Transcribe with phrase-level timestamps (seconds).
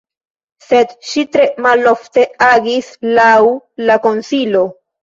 [0.67, 3.31] Sed ŝi tre malofte agis laŭ
[3.89, 4.69] la konsilo!